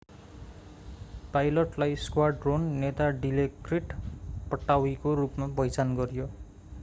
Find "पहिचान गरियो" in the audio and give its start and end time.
5.55-6.29